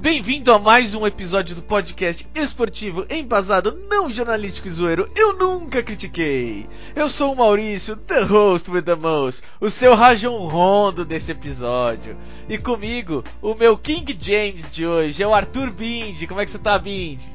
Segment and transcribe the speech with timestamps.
[0.00, 5.82] Bem-vindo a mais um episódio do podcast esportivo embasado não jornalístico e zoeiro Eu Nunca
[5.82, 6.66] Critiquei.
[6.96, 12.16] Eu sou o Maurício, the host with the most, o seu Rajon Rondo desse episódio.
[12.48, 16.26] E comigo, o meu King James de hoje é o Arthur Bindi.
[16.26, 17.28] Como é que você tá, Bindi?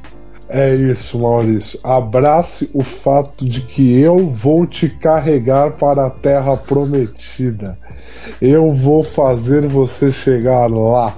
[0.48, 1.80] É isso, Maurício.
[1.84, 7.78] Abrace o fato de que eu vou te carregar para a terra prometida.
[8.40, 11.18] Eu vou fazer você chegar lá.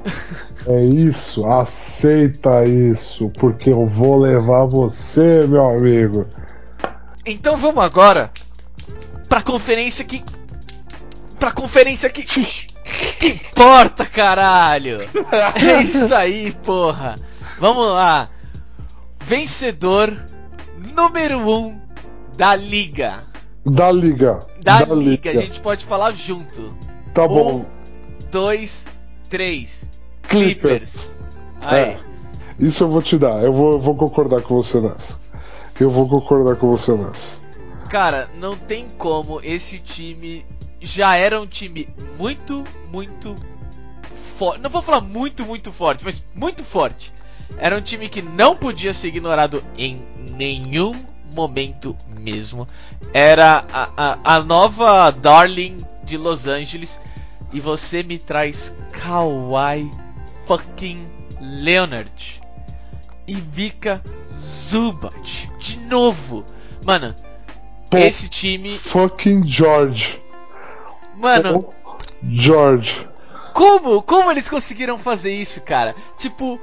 [0.67, 6.25] É isso, aceita isso, porque eu vou levar você, meu amigo.
[7.25, 8.31] Então vamos agora
[9.27, 10.23] pra conferência que.
[11.37, 12.25] Pra conferência que.
[13.19, 14.99] Que importa, caralho!
[15.61, 17.15] É isso aí, porra!
[17.59, 18.29] Vamos lá!
[19.19, 20.13] Vencedor
[20.95, 21.81] número 1 um
[22.37, 23.23] da liga.
[23.65, 24.39] Da liga.
[24.61, 25.29] Da, da liga.
[25.29, 25.31] liga.
[25.31, 26.73] a gente pode falar junto.
[27.13, 27.61] Tá bom.
[27.61, 27.65] Um,
[28.31, 28.87] dois,
[29.29, 29.89] três.
[30.21, 31.19] Clippers.
[31.61, 31.79] Aí.
[31.79, 31.99] É,
[32.59, 33.43] isso eu vou te dar.
[33.43, 35.19] Eu vou, eu vou concordar com você nessa.
[35.79, 37.41] Eu vou concordar com você nessa.
[37.89, 39.41] Cara, não tem como.
[39.43, 40.45] Esse time
[40.79, 43.35] já era um time muito, muito
[44.11, 44.61] forte.
[44.61, 47.13] Não vou falar muito, muito forte, mas muito forte.
[47.57, 50.01] Era um time que não podia ser ignorado em
[50.37, 50.95] nenhum
[51.33, 52.67] momento mesmo.
[53.13, 56.99] Era a, a, a nova Darling de Los Angeles.
[57.53, 59.89] E você me traz Kawhi
[60.45, 61.07] fucking
[61.39, 62.41] Leonard
[63.27, 64.01] e Vika
[64.37, 66.45] Zubat de novo.
[66.85, 67.15] Mano,
[67.89, 68.77] Pô, esse time.
[68.77, 70.21] Fucking George.
[71.15, 71.59] Mano.
[71.59, 71.73] Pô,
[72.23, 73.07] George.
[73.53, 74.01] Como?
[74.01, 75.95] Como eles conseguiram fazer isso, cara?
[76.17, 76.59] Tipo.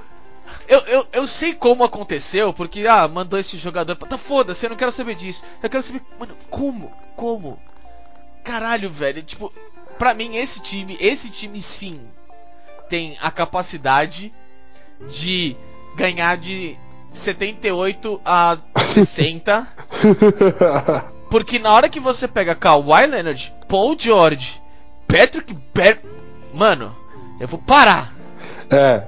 [0.69, 3.97] Eu, eu, eu sei como aconteceu, porque, ah, mandou esse jogador.
[3.97, 5.45] Tá foda-se, eu não quero saber disso.
[5.63, 6.03] Eu quero saber.
[6.19, 6.93] Mano, como?
[7.17, 7.59] Como?
[8.43, 9.23] Caralho, velho.
[9.23, 9.53] Tipo,
[9.99, 12.01] pra mim, esse time, esse time sim,
[12.89, 14.33] tem a capacidade
[15.09, 15.57] de
[15.97, 16.79] ganhar de
[17.11, 19.67] 78 a 60.
[21.31, 24.63] porque na hora que você pega Kawhi Leonard, Paul George,
[25.07, 26.01] Patrick Ber...
[26.53, 26.97] Mano,
[27.41, 28.13] eu vou parar.
[28.71, 29.05] É.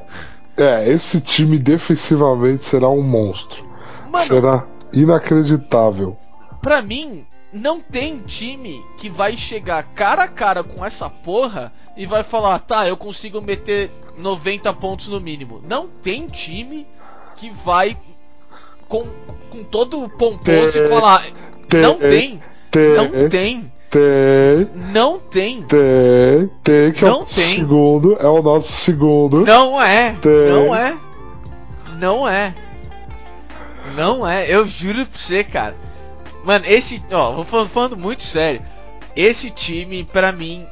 [0.57, 3.65] É, esse time defensivamente será um monstro.
[4.11, 6.17] Mano, será inacreditável.
[6.63, 12.07] Pra mim, não tem time que vai chegar cara a cara com essa porra e
[12.07, 15.63] vai falar, tá, eu consigo meter 90 pontos no mínimo.
[15.69, 16.87] Não tem time
[17.35, 17.97] que vai
[18.89, 19.05] com,
[19.51, 21.25] com todo o pomposo tem, e falar,
[21.73, 23.73] não tem, tem, não tem.
[23.91, 24.69] Tem.
[24.93, 25.63] Não tem.
[25.63, 26.51] Tem.
[26.63, 27.45] Tem, que não é o tem.
[27.45, 28.17] segundo.
[28.19, 29.45] É o nosso segundo.
[29.45, 30.13] Não é.
[30.21, 30.51] Tem.
[30.51, 30.97] Não é.
[31.99, 32.55] Não é.
[33.95, 34.51] Não é.
[34.51, 35.77] Eu juro pra você, cara.
[36.45, 37.03] Mano, esse.
[37.11, 38.63] Ó, vou falando muito sério.
[39.15, 40.67] Esse time, pra mim,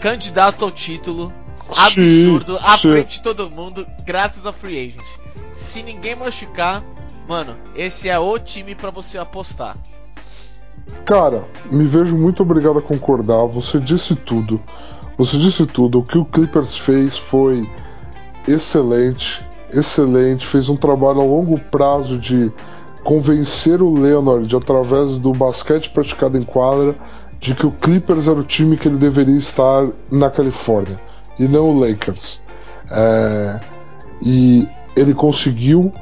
[0.00, 1.32] candidato ao título.
[1.76, 5.06] Absurdo, sim, à frente de todo mundo, graças a Free Agent.
[5.52, 6.82] Se ninguém machucar,
[7.28, 9.76] mano, esse é o time para você apostar.
[11.04, 13.46] Cara, me vejo muito obrigado a concordar.
[13.46, 14.60] Você disse tudo.
[15.16, 15.98] Você disse tudo.
[15.98, 17.68] O que o Clippers fez foi
[18.46, 19.46] excelente.
[19.72, 20.46] Excelente.
[20.46, 22.52] Fez um trabalho a longo prazo de
[23.02, 26.94] convencer o Leonard, através do basquete praticado em quadra,
[27.38, 31.00] de que o Clippers era o time que ele deveria estar na Califórnia
[31.38, 32.40] e não o Lakers.
[32.90, 33.60] É,
[34.22, 35.92] e ele conseguiu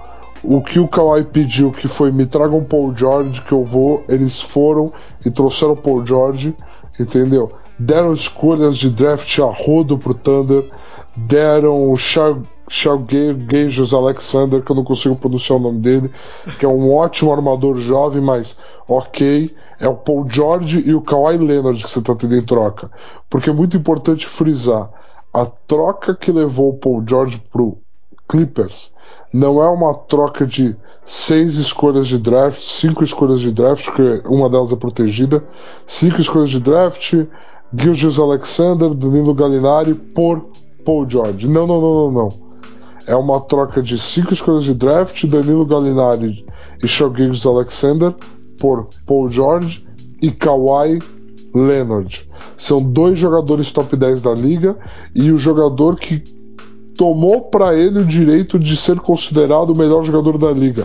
[0.42, 4.04] o que o Kawhi pediu, que foi me tragam Paul George, que eu vou.
[4.08, 4.92] Eles foram
[5.24, 6.54] e trouxeram Paul George,
[6.98, 7.52] entendeu?
[7.78, 10.68] Deram escolhas de draft a rodo pro Thunder,
[11.16, 11.96] deram o
[13.46, 16.10] Gajos Alexander, que eu não consigo pronunciar o nome dele,
[16.58, 19.54] que é um ótimo armador jovem, mas ok.
[19.80, 22.90] É o Paul George e o Kawhi Leonard que você está tendo em troca.
[23.30, 24.90] Porque é muito importante frisar:
[25.32, 27.78] a troca que levou o Paul George pro
[28.28, 28.92] Clippers
[29.32, 34.48] não é uma troca de seis escolhas de draft, cinco escolhas de draft, porque uma
[34.48, 35.44] delas é protegida,
[35.86, 37.14] cinco escolhas de draft,
[37.74, 40.46] Gilgis Alexander, Danilo Gallinari por
[40.84, 41.46] Paul George.
[41.46, 42.28] Não, não, não, não, não.
[43.06, 46.44] É uma troca de cinco escolhas de draft, Danilo Gallinari
[46.82, 47.06] e Shea
[47.46, 48.14] Alexander
[48.60, 49.86] por Paul George
[50.20, 50.98] e Kawhi
[51.54, 52.28] Leonard.
[52.56, 54.76] São dois jogadores top 10 da liga
[55.14, 56.22] e o jogador que
[56.98, 60.84] tomou para ele o direito de ser considerado o melhor jogador da liga.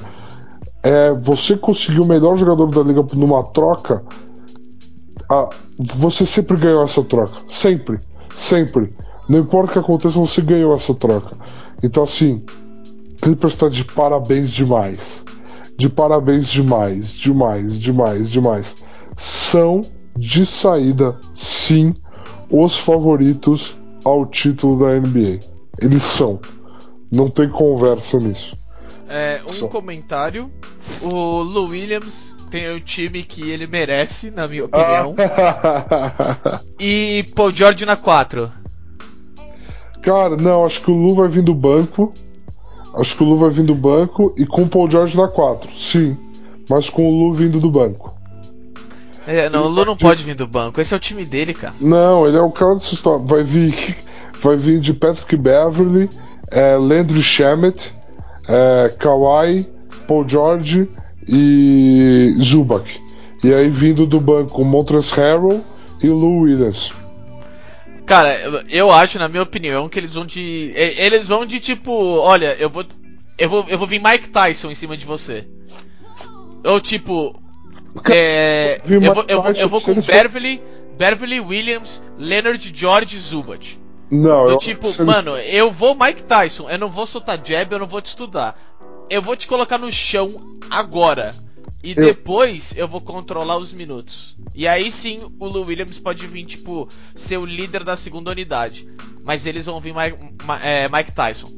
[0.83, 4.04] É, você conseguiu o melhor jogador da liga numa troca,
[5.27, 7.33] a, você sempre ganhou essa troca.
[7.48, 8.00] Sempre.
[8.36, 8.94] Sempre.
[9.27, 11.36] Não importa o que aconteça, você ganhou essa troca.
[11.81, 12.44] Então, assim,
[13.19, 15.25] Clippers tá de parabéns demais.
[15.77, 18.75] De parabéns demais, demais, demais, demais.
[19.18, 19.81] São
[20.15, 21.94] de saída, sim,
[22.51, 23.75] os favoritos
[24.06, 25.53] ao título da NBA.
[25.80, 26.40] Eles são.
[27.12, 28.56] Não tem conversa nisso.
[29.10, 30.50] É, um comentário.
[31.04, 35.16] O Lou Williams tem o time que ele merece, na minha opinião.
[36.80, 38.52] E Paul George na 4.
[40.02, 42.14] Cara, não, acho que o Lu vai vir do banco.
[42.94, 45.74] Acho que o Lu vai vir do banco e com o Paul George na 4.
[45.74, 46.18] Sim.
[46.70, 48.14] Mas com o Lu vindo do banco.
[49.25, 50.81] É, não, o Lu não pode vir do banco.
[50.81, 51.74] Esse é o time dele, cara.
[51.80, 53.24] Não, ele é o cara dessa história.
[53.25, 53.74] Vai vir,
[54.42, 56.10] vai vir de Patrick Beverly,
[56.52, 57.92] é, Landry Shamet,
[58.48, 59.66] é, Kawhi,
[60.08, 60.88] Paul George
[61.28, 63.00] e Zubac.
[63.44, 65.62] E aí vindo do banco o Montrezl Harrell
[66.02, 66.92] e Lou Williams.
[68.06, 68.38] Cara,
[68.70, 70.74] eu- acho, na minha opinião, que eles vão de.
[70.76, 72.84] Eles vão de tipo, olha, eu vou.
[73.40, 75.48] Eu vou, eu vou vir Mike Tyson em cima de você.
[76.66, 77.42] Ou tipo.
[78.10, 80.62] É, eu, vou, eu, vou, eu vou com Beverly,
[80.98, 83.80] Beverly Williams, Leonard George e Zubat.
[84.13, 87.80] Não, Do eu tipo, mano, eu vou Mike Tyson, eu não vou soltar jab, eu
[87.80, 88.57] não vou te estudar.
[89.10, 91.33] Eu vou te colocar no chão agora.
[91.83, 94.38] E Eu- depois eu vou controlar os minutos.
[94.56, 98.88] E aí sim o Lou Williams pode vir, tipo, ser o líder da segunda unidade.
[99.24, 100.18] Mas eles vão vir Mike,
[100.63, 101.50] é, Mike Tyson.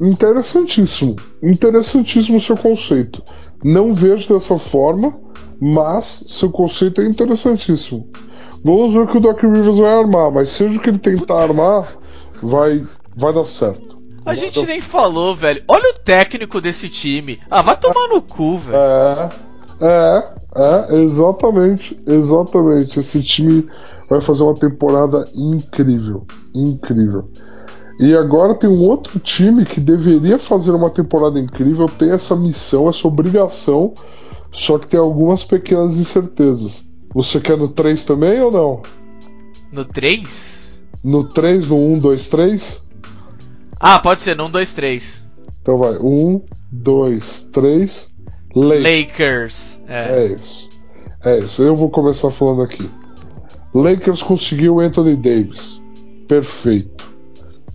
[0.00, 1.16] Interessantíssimo.
[1.42, 3.22] Interessantíssimo o seu conceito.
[3.64, 5.18] Não vejo dessa forma,
[5.60, 8.08] mas seu conceito é interessantíssimo.
[8.64, 11.42] Vamos ver o que o Doc Rivers vai armar, mas seja o que ele tentar
[11.42, 11.88] armar,
[12.42, 12.84] vai,
[13.16, 13.92] vai dar certo.
[14.24, 15.62] A gente nem falou, velho.
[15.66, 17.40] Olha o técnico desse time.
[17.50, 18.78] Ah, vai tomar no cu, velho.
[18.78, 19.30] É,
[19.80, 23.00] é, é, exatamente, exatamente.
[23.00, 23.68] Esse time
[24.08, 26.24] vai fazer uma temporada incrível,
[26.54, 27.28] incrível.
[27.98, 32.88] E agora tem um outro time que deveria fazer uma temporada incrível, tem essa missão,
[32.88, 33.92] essa obrigação,
[34.50, 36.86] só que tem algumas pequenas incertezas.
[37.14, 38.82] Você quer no 3 também ou não?
[39.72, 40.61] No 3?
[41.02, 42.88] No 3, no 1, 2, 3?
[43.78, 45.28] Ah, pode ser, no 1, 2, 3.
[45.60, 48.12] Então vai, 1, 2, 3,
[48.54, 48.84] Lakers.
[48.84, 49.80] Lakers.
[49.88, 50.24] É.
[50.24, 50.68] É isso.
[51.24, 51.62] É isso.
[51.62, 52.88] Eu vou começar falando aqui.
[53.74, 55.80] Lakers conseguiu Anthony Davis.
[56.28, 57.12] Perfeito.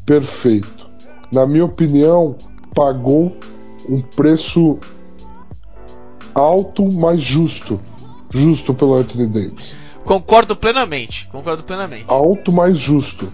[0.05, 0.87] Perfeito.
[1.31, 2.35] Na minha opinião,
[2.73, 3.35] pagou
[3.89, 4.77] um preço
[6.33, 7.79] alto, mas justo.
[8.29, 9.75] Justo pelo Anthony Davis.
[10.07, 11.27] Concordo plenamente.
[11.27, 12.05] Concordo plenamente.
[12.07, 13.29] Alto, mas justo.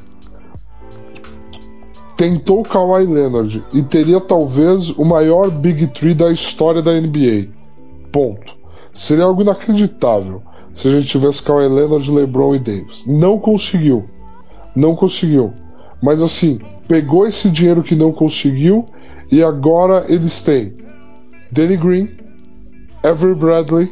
[2.18, 7.50] Tentou o Kawhi Leonard e teria talvez o maior Big Three da história da NBA.
[8.12, 8.58] Ponto.
[8.92, 10.42] Seria algo inacreditável
[10.74, 13.06] se a gente tivesse Kawhi Leonard, LeBron e Davis.
[13.06, 14.10] Não conseguiu.
[14.76, 15.54] Não conseguiu.
[16.02, 18.88] Mas assim, pegou esse dinheiro que não conseguiu
[19.32, 20.76] e agora eles têm
[21.52, 22.10] Danny Green,
[23.04, 23.92] Avery Bradley,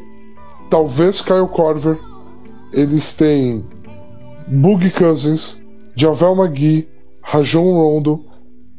[0.68, 2.00] talvez Kyle Korver,
[2.72, 3.66] eles têm
[4.48, 5.62] Boogie Cousins,
[5.96, 6.88] Javel McGee,
[7.22, 8.26] Rajon Rondo,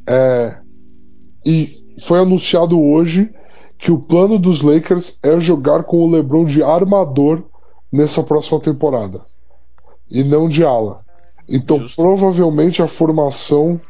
[0.06, 0.56] é,
[1.44, 3.31] e foi anunciado hoje
[3.79, 7.43] que o plano dos Lakers é jogar com o LeBron de armador
[7.91, 9.21] nessa próxima temporada
[10.11, 11.05] e não de ala.
[11.49, 12.00] Então Justo.
[12.00, 13.81] provavelmente a formação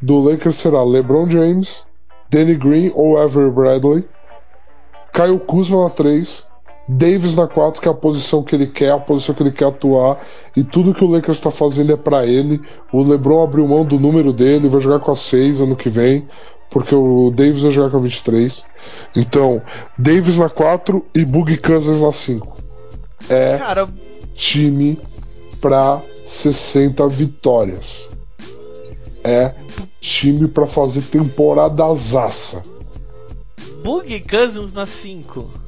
[0.00, 1.86] do Lakers será LeBron James,
[2.30, 4.04] Danny Green ou Avery Bradley,
[5.12, 6.46] Kyle Kuzma na 3,
[6.88, 9.66] Davis na 4, que é a posição que ele quer, a posição que ele quer
[9.66, 10.18] atuar,
[10.56, 12.60] e tudo que o Lakers está fazendo é para ele.
[12.90, 16.26] O LeBron abriu mão do número dele, vai jogar com a 6 ano que vem,
[16.70, 18.64] porque o Davis vai jogar com a 23.
[19.14, 19.60] Então,
[19.98, 22.56] Davis na 4 e Boogie Cousins na 5.
[23.28, 23.86] É Cara,
[24.32, 24.98] time
[25.60, 28.08] para 60 vitórias.
[29.22, 29.54] É
[30.00, 32.62] time para fazer temporada zaça.
[33.82, 35.67] Boogie Cousins na 5.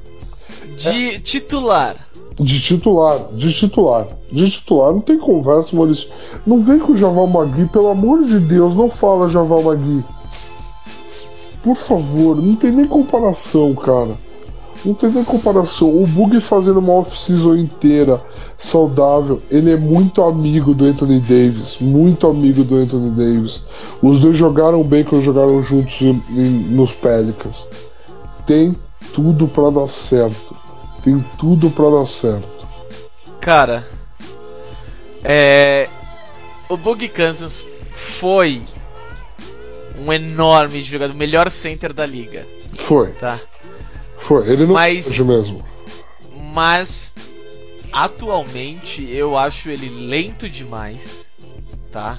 [0.76, 1.97] De titular.
[2.38, 6.09] De titular, de titular, de titular, não tem conversa, Maurício.
[6.47, 10.02] Não vem com o Javal Magui, pelo amor de Deus, não fala Javal Magui.
[11.62, 14.17] Por favor, não tem nem comparação, cara.
[14.83, 15.90] Não tem nem comparação.
[16.02, 18.23] O Bug fazendo uma off-season inteira
[18.57, 21.76] saudável, ele é muito amigo do Anthony Davis.
[21.79, 23.67] Muito amigo do Anthony Davis.
[24.02, 27.69] Os dois jogaram bem quando jogaram juntos em- em- nos Pelicans.
[28.47, 28.75] Tem
[29.12, 30.50] tudo pra dar certo.
[31.02, 32.69] Tem tudo pra dar certo.
[33.40, 33.87] Cara,
[35.25, 35.88] é.
[36.69, 38.62] O Boogie Cousins foi
[39.99, 42.47] um enorme jogador, o melhor center da liga,
[42.78, 43.38] Foi, tá?
[44.19, 44.49] foi.
[44.49, 45.64] Ele não Mas- mesmo.
[46.52, 47.14] Mas
[47.92, 51.30] atualmente eu acho ele lento demais,
[51.90, 52.19] tá?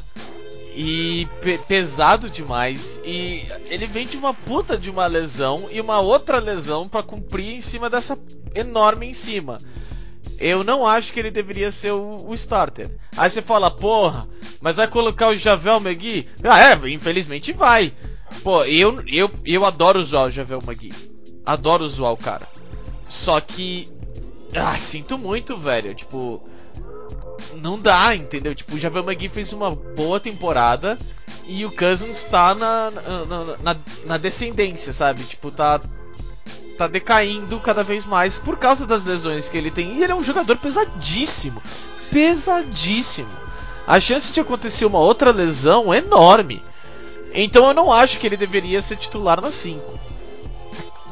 [0.74, 3.02] e pe pesado demais.
[3.06, 7.54] E ele vem de uma puta de uma lesão e uma outra lesão para cumprir
[7.56, 8.18] em cima dessa
[8.56, 9.58] enorme em cima.
[10.40, 12.90] Eu não acho que ele deveria ser o, o, starter.
[13.16, 14.28] Aí você fala, porra,
[14.60, 16.28] mas vai colocar o Javel McGee?
[16.44, 17.94] Ah, é, infelizmente vai.
[18.44, 20.94] Pô, eu, eu, eu adoro zoar o Javel McGee.
[21.46, 22.48] Adoro zoar o cara.
[23.08, 23.88] Só que.
[24.56, 25.94] Ah, sinto muito, velho.
[25.94, 26.44] Tipo.
[27.56, 28.56] Não dá, entendeu?
[28.56, 30.98] Tipo, o Javel McGee fez uma boa temporada
[31.46, 35.24] e o Cousins tá na, na, na, na descendência, sabe?
[35.24, 35.80] Tipo, tá
[36.78, 39.98] tá decaindo cada vez mais por causa das lesões que ele tem.
[39.98, 41.62] E ele é um jogador pesadíssimo.
[42.10, 43.30] Pesadíssimo.
[43.86, 46.64] A chance de acontecer uma outra lesão é enorme.
[47.34, 50.00] Então eu não acho que ele deveria ser titular na 5.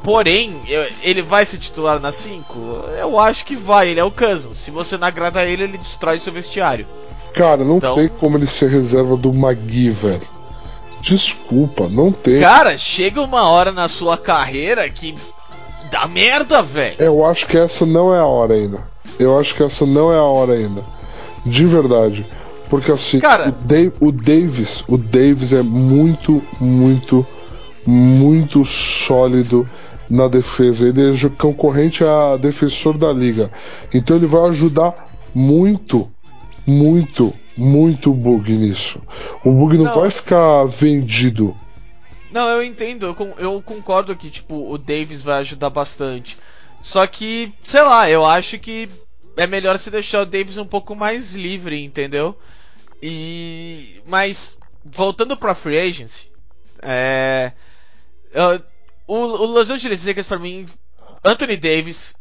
[0.04, 0.60] Porém,
[1.04, 2.86] ele vai ser titular na 5?
[3.00, 4.58] Eu acho que vai, ele é o Cousins.
[4.58, 6.88] Se você não agrada ele, ele destrói seu vestiário.
[7.34, 7.96] Cara, não então...
[7.96, 10.28] tem como ele ser reserva do Magui, velho.
[11.02, 12.40] Desculpa, não tem.
[12.40, 15.16] Cara, chega uma hora na sua carreira que
[15.90, 16.96] dá merda, velho.
[17.00, 18.88] Eu acho que essa não é a hora ainda.
[19.20, 20.86] Eu acho que essa não é a hora ainda.
[21.46, 22.26] De verdade.
[22.70, 23.50] Porque assim, Cara...
[23.50, 27.26] o, Dave, o Davis, o Davis é muito, muito,
[27.86, 29.68] muito sólido
[30.10, 30.88] na defesa.
[30.88, 33.50] Ele é concorrente a defensor da liga.
[33.94, 36.10] Então ele vai ajudar muito,
[36.66, 39.02] muito, muito o Bug nisso.
[39.44, 41.56] O Bug não, não, vai ficar vendido.
[42.32, 46.38] Não, eu entendo, eu, eu concordo que tipo o Davis vai ajudar bastante.
[46.82, 48.90] Só que, sei lá, eu acho que
[49.36, 52.38] é melhor se deixar o Davis um pouco mais livre, entendeu?
[53.02, 56.32] E mas voltando para free agency,
[56.82, 57.52] é,
[59.08, 60.66] o, o Los Angeles Lakers para mim,
[61.24, 62.16] Anthony Davis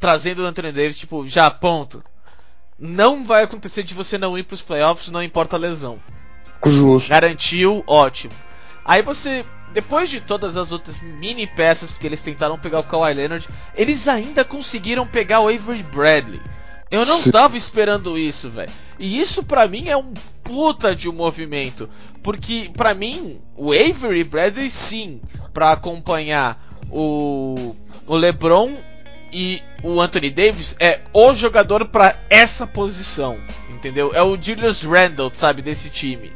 [0.00, 2.02] trazendo o Anthony Davis, tipo, já ponto.
[2.78, 6.00] Não vai acontecer de você não ir para os playoffs, não importa a lesão.
[6.64, 7.08] Justo.
[7.08, 8.34] Garantiu, ótimo.
[8.88, 13.12] Aí você, depois de todas as outras mini peças, porque eles tentaram pegar o Kawhi
[13.12, 16.40] Leonard, eles ainda conseguiram pegar o Avery Bradley.
[16.90, 18.72] Eu não tava esperando isso, velho.
[18.98, 21.86] E isso para mim é um puta de um movimento,
[22.22, 25.20] porque para mim o Avery Bradley sim,
[25.52, 26.58] para acompanhar
[26.90, 27.76] o
[28.06, 28.74] o LeBron
[29.30, 34.14] e o Anthony Davis é o jogador para essa posição, entendeu?
[34.14, 36.32] É o Julius Randle, sabe, desse time,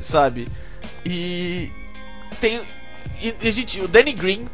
[0.00, 0.48] sabe?
[1.04, 1.70] E
[2.40, 2.60] tem.
[3.20, 4.44] E, e, gente, o Danny Green,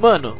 [0.00, 0.38] mano,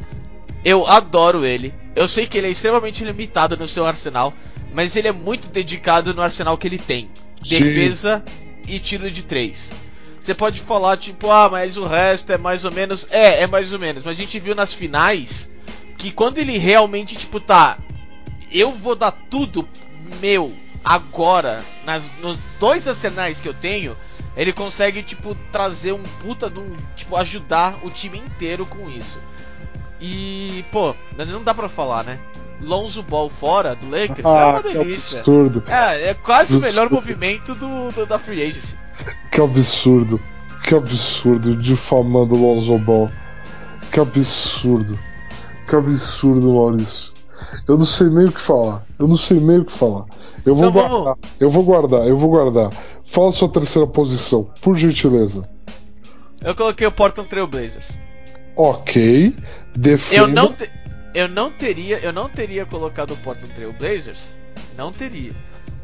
[0.64, 1.74] eu adoro ele.
[1.94, 4.32] Eu sei que ele é extremamente limitado no seu arsenal,
[4.72, 7.10] mas ele é muito dedicado no arsenal que ele tem:
[7.42, 7.58] Sim.
[7.58, 8.24] defesa
[8.66, 9.72] e tiro de três.
[10.20, 13.06] Você pode falar, tipo, ah, mas o resto é mais ou menos.
[13.10, 14.04] É, é mais ou menos.
[14.04, 15.48] Mas a gente viu nas finais
[15.96, 17.78] que quando ele realmente, tipo, tá.
[18.50, 19.68] Eu vou dar tudo
[20.20, 23.96] meu agora, nas, nos dois arsenais que eu tenho,
[24.38, 26.76] ele consegue, tipo, trazer um puta de um.
[26.94, 29.20] Tipo, ajudar o time inteiro com isso.
[30.00, 30.94] E, pô,
[31.26, 32.20] não dá pra falar, né?
[32.62, 35.20] Lonzo Ball fora do Lakers é ah, é uma delícia.
[35.20, 35.62] absurdo.
[35.66, 36.62] É, é quase absurdo.
[36.62, 38.78] o melhor movimento do, do, da Free Agency.
[39.30, 40.20] Que absurdo.
[40.64, 43.10] Que absurdo, difamando o Lonzo Ball.
[43.90, 44.98] Que absurdo.
[45.66, 47.12] Que absurdo, Maurício.
[47.66, 48.84] Eu não sei nem o que falar.
[48.98, 50.04] Eu não sei nem o que falar.
[50.44, 50.98] Eu vou então, guardar.
[50.98, 51.18] Vamos...
[51.38, 52.70] Eu vou guardar, eu vou guardar.
[53.08, 55.48] Fala sua terceira posição, por gentileza.
[56.42, 57.98] Eu coloquei o Portland Trail Blazers.
[58.54, 59.34] Ok.
[59.74, 60.22] Defenda.
[60.22, 60.70] Eu não, te...
[61.14, 64.36] eu não teria, eu não teria colocado o Portland Trail Blazers.
[64.76, 65.34] Não teria.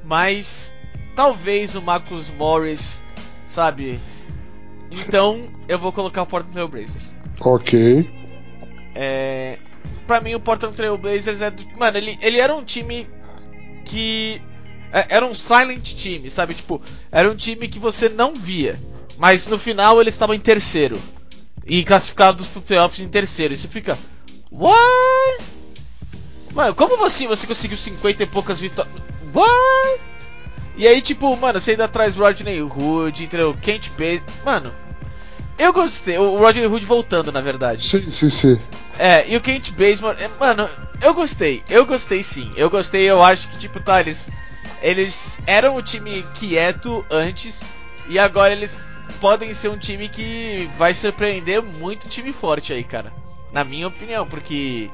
[0.04, 0.76] Mas
[1.16, 3.02] talvez o Marcus Morris,
[3.47, 3.99] sabe?
[4.90, 7.14] Então eu vou colocar o Portland Trail Blazers.
[7.40, 8.07] Ok.
[8.95, 9.59] É,
[10.07, 13.09] para mim o Portland Trail Blazers é, mano, ele, ele era um time
[13.83, 14.43] que
[15.09, 16.55] era um silent time, sabe?
[16.55, 18.81] Tipo, era um time que você não via.
[19.19, 21.01] Mas no final ele estava em terceiro.
[21.67, 23.57] E classificados pro playoffs em terceiro.
[23.57, 23.99] Você fica.
[24.53, 25.45] What?
[26.53, 28.95] Mano, como assim você conseguiu 50 e poucas vitórias?
[29.35, 30.01] What?
[30.77, 33.55] E aí, tipo, mano, você ainda traz Rodney Hood, entendeu?
[33.61, 34.23] Kent Bates.
[34.45, 34.73] Mano,
[35.59, 36.19] eu gostei.
[36.19, 37.85] O Rodney Hood voltando, na verdade.
[37.85, 38.61] Sim, sim, sim.
[38.99, 40.69] É, e o Kent Bates, mano,
[41.03, 41.63] eu gostei.
[41.69, 42.53] Eu gostei sim.
[42.57, 44.31] Eu gostei, eu acho que, tipo, tá, eles
[44.85, 47.62] eles eram o time quieto antes
[48.07, 48.76] e agora eles
[49.19, 53.11] podem ser um time que vai surpreender muito time forte aí, cara.
[53.50, 54.91] Na minha opinião, porque.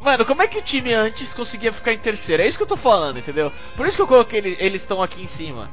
[0.00, 2.42] Mano, como é que o time antes conseguia ficar em terceiro?
[2.42, 3.52] É isso que eu tô falando, entendeu?
[3.76, 5.70] Por isso que eu coloquei ele, eles estão aqui em cima.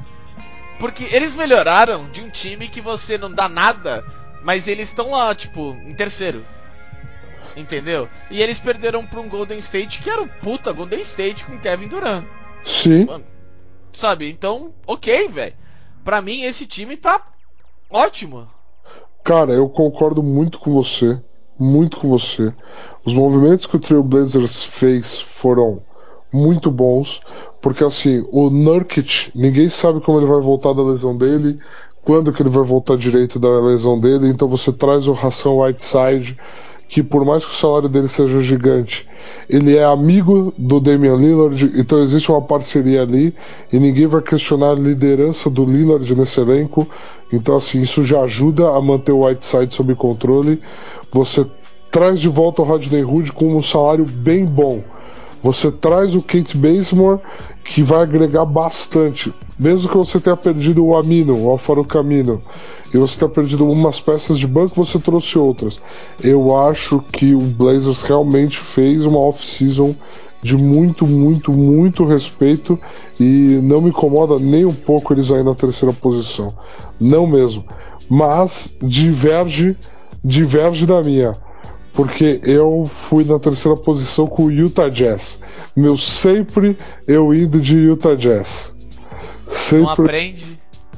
[0.78, 4.04] Porque eles melhoraram de um time que você não dá nada,
[4.44, 6.46] mas eles estão lá, tipo, em terceiro.
[7.56, 8.08] Entendeu?
[8.30, 11.88] E eles perderam pra um Golden State que era o puta Golden State com Kevin
[11.88, 12.37] Durant.
[12.64, 13.04] Sim.
[13.06, 13.24] Mano,
[13.92, 14.30] sabe?
[14.30, 15.54] Então, ok, velho.
[16.04, 17.22] pra mim esse time tá
[17.90, 18.46] ótimo.
[19.24, 21.20] Cara, eu concordo muito com você.
[21.58, 22.54] Muito com você.
[23.04, 25.82] Os movimentos que o Trailblazers fez foram
[26.32, 27.20] muito bons.
[27.60, 31.58] Porque assim, o Nurkic, ninguém sabe como ele vai voltar da lesão dele,
[32.02, 36.38] quando que ele vai voltar direito da lesão dele, então você traz o Ração Whiteside,
[36.88, 39.06] que por mais que o salário dele seja gigante,
[39.48, 43.34] ele é amigo do Damian Lillard, então existe uma parceria ali
[43.70, 46.88] e ninguém vai questionar a liderança do Lillard nesse elenco.
[47.32, 50.60] Então assim, isso já ajuda a manter o Whiteside sob controle.
[51.12, 51.46] Você
[51.90, 54.82] traz de volta o Rodney Hood com um salário bem bom.
[55.42, 57.20] Você traz o Kate Bazemore,
[57.64, 59.32] que vai agregar bastante.
[59.58, 62.42] Mesmo que você tenha perdido o Amino, o Alfaro Camino,
[62.92, 65.80] e você tenha perdido umas peças de banco, você trouxe outras.
[66.22, 69.94] Eu acho que o Blazers realmente fez uma off-season
[70.42, 72.78] de muito, muito, muito respeito
[73.18, 76.54] e não me incomoda nem um pouco eles aí na terceira posição.
[76.98, 77.64] Não mesmo.
[78.08, 79.76] Mas diverge,
[80.24, 81.36] diverge da minha
[81.98, 85.40] porque eu fui na terceira posição com o Utah Jazz.
[85.74, 86.78] Meu sempre
[87.08, 88.72] eu indo de Utah Jazz.
[89.48, 89.82] Sempre...
[89.82, 90.46] Não aprende?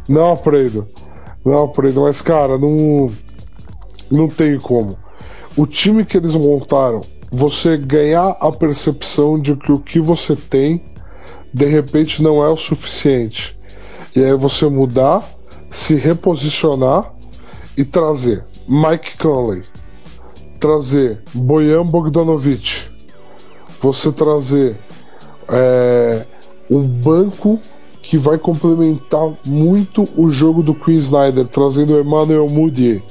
[0.06, 0.86] Não aprendo.
[1.44, 3.10] Não aprendo, mas cara, não
[4.10, 4.98] não tem como.
[5.56, 10.82] O time que eles montaram, você ganhar a percepção de que o que você tem
[11.52, 13.58] de repente não é o suficiente.
[14.14, 15.24] E aí você mudar,
[15.68, 17.12] se reposicionar
[17.76, 19.62] e trazer Mike Conley,
[20.58, 22.88] trazer Bojan Bogdanovic,
[23.80, 24.76] você trazer
[25.48, 26.26] é,
[26.70, 27.58] um banco
[28.02, 33.02] que vai complementar muito o jogo do Queen Snyder, trazendo Emmanuel Mudiay.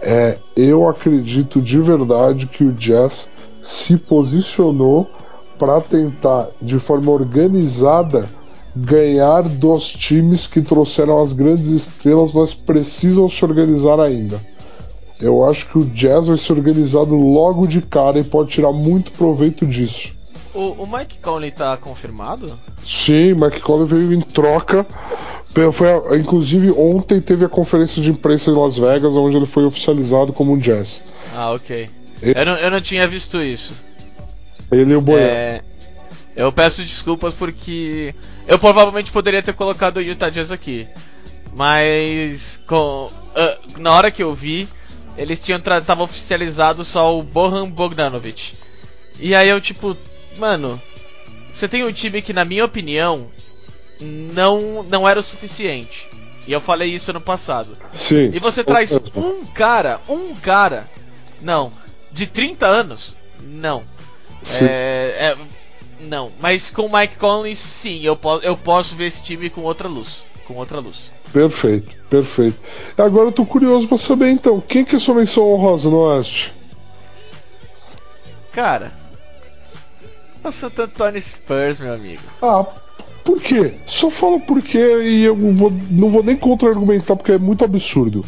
[0.00, 3.28] É, eu acredito de verdade que o Jazz
[3.62, 5.10] se posicionou
[5.58, 8.28] para tentar, de forma organizada,
[8.74, 14.38] ganhar dos times que trouxeram as grandes estrelas, mas precisam se organizar ainda.
[15.20, 19.12] Eu acho que o Jazz vai ser organizado logo de cara e pode tirar muito
[19.12, 20.15] proveito disso.
[20.56, 22.58] O, o Mike Conley tá confirmado?
[22.82, 24.86] Sim, Mike Conley veio em troca.
[25.72, 30.32] Foi, inclusive, ontem teve a conferência de imprensa em Las Vegas, onde ele foi oficializado
[30.32, 31.02] como um Jazz.
[31.34, 31.90] Ah, ok.
[32.22, 33.74] Ele, eu, não, eu não tinha visto isso.
[34.72, 35.30] Ele e o Boiano.
[35.30, 35.60] É,
[36.34, 38.14] eu peço desculpas porque
[38.48, 40.86] eu provavelmente poderia ter colocado o Utah Jazz aqui.
[41.54, 44.66] Mas com, uh, na hora que eu vi,
[45.18, 48.54] eles tinham tava oficializado só o Bohan Bogdanovic.
[49.18, 49.96] E aí eu tipo,
[50.38, 50.80] mano,
[51.50, 53.26] você tem um time que na minha opinião
[54.00, 56.08] não não era o suficiente.
[56.46, 57.76] E eu falei isso no passado.
[57.92, 58.30] Sim.
[58.32, 60.88] E você traz um cara, um cara,
[61.42, 61.72] não,
[62.12, 63.82] de 30 anos, não.
[64.42, 64.64] Sim.
[64.64, 65.36] É, é,
[65.98, 69.62] não, mas com o Mike Conley, sim, eu, po eu posso ver esse time com
[69.62, 71.10] outra luz, com outra luz.
[71.32, 72.58] Perfeito, perfeito.
[72.96, 76.54] Agora eu tô curioso para saber então, quem que é sua menção honrosa no Oeste?
[78.52, 78.92] Cara,
[80.48, 82.22] o Santo Antônio Spurs, meu amigo.
[82.42, 82.64] Ah,
[83.24, 83.74] por quê?
[83.84, 88.24] Só fala por quê e eu vou, não vou nem contra-argumentar porque é muito absurdo.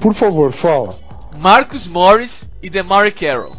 [0.00, 0.98] Por favor, fala.
[1.38, 3.56] Marcus Morris e DeMar Carroll.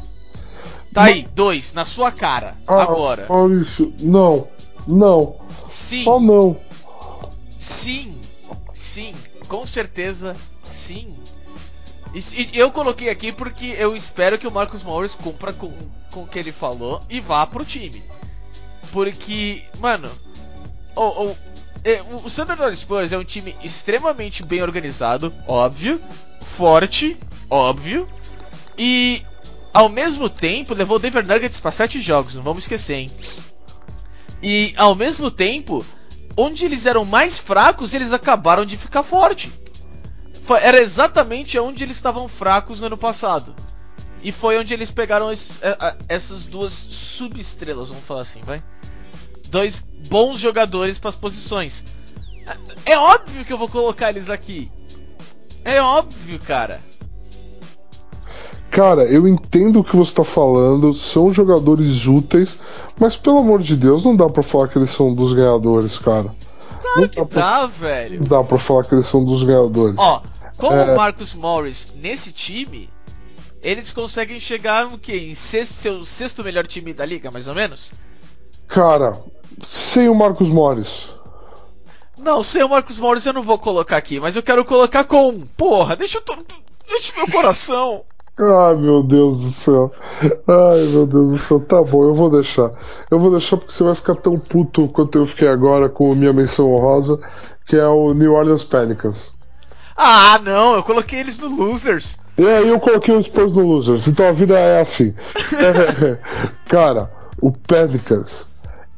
[0.94, 3.26] Tá Ma aí, dois, na sua cara, ah, agora.
[3.28, 4.48] Maurício, não,
[4.88, 5.36] não.
[5.66, 6.04] Sim.
[6.04, 6.56] Só não.
[7.60, 8.16] Sim.
[8.74, 9.14] Sim,
[9.48, 11.14] com certeza sim.
[12.14, 15.72] E, eu coloquei aqui porque eu espero que o Marcos Morris cumpra com,
[16.12, 18.04] com o que ele falou e vá pro time.
[18.92, 20.12] Porque, mano,
[20.96, 21.38] o, o,
[21.84, 26.00] é, o San Antonio Spurs é um time extremamente bem organizado, óbvio,
[26.40, 27.18] forte,
[27.50, 28.08] óbvio,
[28.78, 29.26] e
[29.74, 33.12] ao mesmo tempo levou o Denver Nuggets para sete jogos, não vamos esquecer, hein?
[34.42, 35.84] E ao mesmo tempo
[36.38, 39.52] onde eles eram mais fracos, eles acabaram de ficar forte.
[40.62, 43.56] Era exatamente onde eles estavam fracos no ano passado.
[44.22, 45.60] E foi onde eles pegaram esses,
[46.08, 48.64] essas duas subestrelas, vamos falar assim, vai?
[49.50, 51.84] Dois bons jogadores para as posições.
[52.86, 54.72] É óbvio que eu vou colocar eles aqui.
[55.66, 56.82] É óbvio, cara.
[58.70, 62.58] Cara, eu entendo o que você está falando, são jogadores úteis,
[63.00, 66.34] mas pelo amor de Deus, não dá para falar que eles são dos ganhadores, cara.
[66.84, 67.68] Claro não que dá, pra...
[67.68, 68.20] velho.
[68.20, 69.96] Não dá pra falar que eles são dos ganhadores.
[69.98, 70.22] Ó,
[70.58, 70.92] com é...
[70.92, 72.90] o Marcus Morris nesse time,
[73.62, 75.16] eles conseguem chegar no que?
[75.16, 77.94] Em sexto, seu sexto melhor time da liga, mais ou menos?
[78.68, 79.18] Cara,
[79.62, 81.08] sem o Marcus Morris.
[82.18, 85.42] Não, sem o Marcus Morris eu não vou colocar aqui, mas eu quero colocar com.
[85.56, 86.46] Porra, deixa eu.
[86.90, 88.04] Deixa meu coração.
[88.38, 89.92] Ai meu Deus do céu.
[90.48, 91.60] Ai meu Deus do céu.
[91.60, 92.72] Tá bom, eu vou deixar.
[93.12, 96.34] Eu vou deixar porque você vai ficar tão puto quanto eu fiquei agora com minha
[96.34, 97.20] menção honrosa.
[97.66, 99.34] que é o New Orleans Pelicans.
[99.96, 102.20] Ah, não, eu coloquei eles no Losers.
[102.38, 104.08] Aí eu coloquei os Spurs no Losers.
[104.08, 105.14] Então a vida é assim.
[106.66, 108.48] Cara, o Pelicans,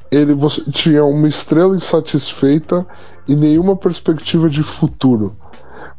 [0.10, 2.86] ele você tinha uma estrela insatisfeita
[3.28, 5.36] e nenhuma perspectiva de futuro.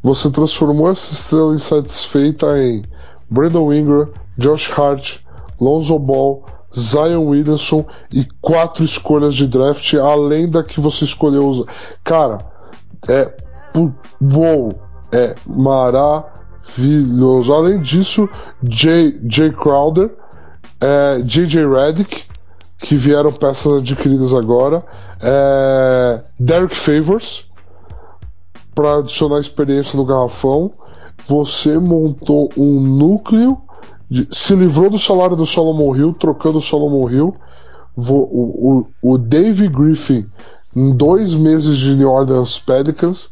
[0.03, 2.83] Você transformou essa estrela insatisfeita em
[3.29, 5.19] Brandon Ingram, Josh Hart,
[5.61, 11.67] Lonzo Ball, Zion Williamson e quatro escolhas de draft, além da que você escolheu.
[12.05, 12.45] Cara,
[13.09, 13.35] é
[14.21, 14.73] bom,
[15.13, 16.25] é maravilhoso.
[17.55, 18.29] Além disso,
[18.63, 20.11] Jay, Jay Crowder,
[20.81, 22.25] é, JJ Redick,
[22.79, 24.85] que vieram peças adquiridas agora,
[25.21, 27.51] é, Derek Favors,
[28.75, 30.73] para adicionar experiência no garrafão.
[31.27, 33.59] Você montou um núcleo,
[34.09, 37.35] de, se livrou do salário do Solomon Hill, trocando o Solomon Hill.
[37.97, 40.27] O, o, o Dave Griffin,
[40.75, 43.31] em dois meses de New Orleans Pelicans,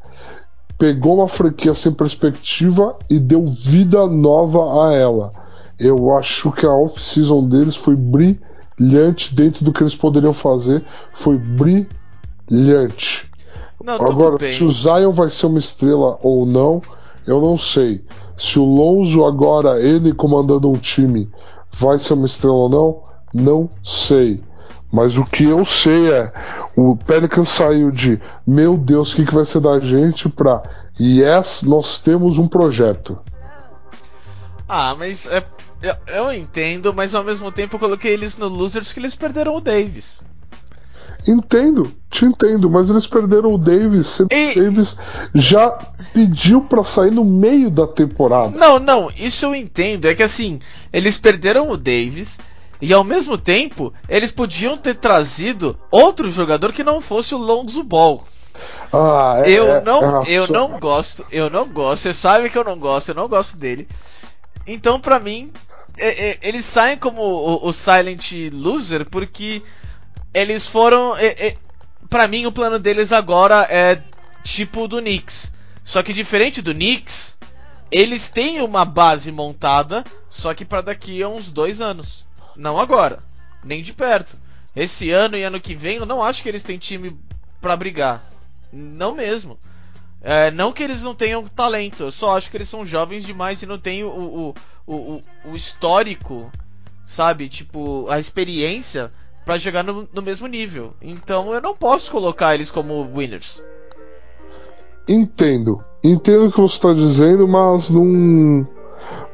[0.78, 5.30] pegou uma franquia sem perspectiva e deu vida nova a ela.
[5.78, 10.84] Eu acho que a off-season deles foi brilhante dentro do que eles poderiam fazer.
[11.12, 13.30] Foi brilhante.
[13.82, 16.80] Não, Agora, se o Zion vai ser uma estrela ou não,
[17.26, 18.04] eu não sei.
[18.36, 21.30] Se o Lonzo agora, ele comandando um time,
[21.72, 24.42] vai ser uma estrela ou não, não sei.
[24.92, 26.32] Mas o que eu sei é,
[26.76, 30.62] o Pelican saiu de meu Deus, o que, que vai ser da gente pra
[31.00, 33.18] yes, nós temos um projeto.
[34.68, 35.44] Ah, mas é,
[35.82, 39.56] eu, eu entendo, mas ao mesmo tempo eu coloquei eles no Losers que eles perderam
[39.56, 40.22] o Davis.
[41.26, 44.20] Entendo, te entendo, mas eles perderam o Davis.
[44.20, 44.24] E-
[44.58, 44.96] O Davis
[45.34, 45.70] já
[46.12, 48.56] pediu pra sair no meio da temporada.
[48.58, 50.06] Não, não, isso eu entendo.
[50.06, 50.58] É que assim,
[50.92, 52.38] eles perderam o Davis
[52.80, 57.82] e ao mesmo tempo eles podiam ter trazido outro jogador que não fosse o Lonzo
[57.82, 58.22] Ball.
[58.92, 62.02] Ah, é- Eu é- não, é eu só- não gosto, eu não gosto.
[62.02, 63.88] Você sabe que eu não gosto, eu não gosto dele.
[64.66, 65.50] Então, pra mim,
[65.98, 69.62] é- é- eles saem como o, o Silent Loser porque
[70.34, 71.16] eles foram.
[71.16, 71.56] É, é,
[72.10, 74.02] pra mim, o plano deles agora é
[74.42, 75.52] tipo do Knicks.
[75.82, 77.38] Só que diferente do Knicks,
[77.90, 82.26] eles têm uma base montada, só que pra daqui a uns dois anos.
[82.56, 83.22] Não agora,
[83.64, 84.36] nem de perto.
[84.74, 87.16] Esse ano e ano que vem, eu não acho que eles têm time
[87.60, 88.22] pra brigar.
[88.72, 89.58] Não mesmo.
[90.20, 93.62] É, não que eles não tenham talento, eu só acho que eles são jovens demais
[93.62, 94.54] e não têm o, o,
[94.86, 96.50] o, o, o histórico,
[97.04, 97.46] sabe?
[97.46, 99.12] Tipo, a experiência
[99.44, 100.94] pra jogar no, no mesmo nível.
[101.00, 103.62] Então eu não posso colocar eles como winners.
[105.08, 105.84] Entendo.
[106.02, 108.66] Entendo o que você está dizendo, mas não.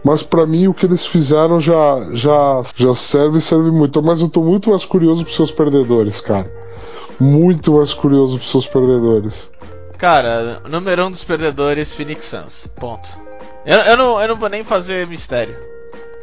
[0.03, 4.03] Mas para mim o que eles fizeram já, já, já serve e serve muito.
[4.03, 6.51] Mas eu tô muito mais curioso pros seus perdedores, cara.
[7.18, 9.51] Muito mais curioso pros seus perdedores.
[9.99, 12.66] Cara, número um dos perdedores, Phoenix Suns.
[12.75, 13.09] Ponto.
[13.66, 15.57] Eu, eu, não, eu não vou nem fazer mistério.